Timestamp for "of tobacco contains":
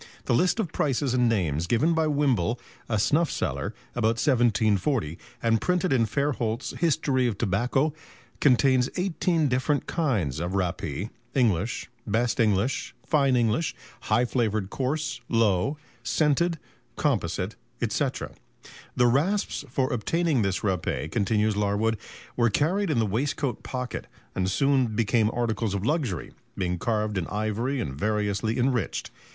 7.27-8.89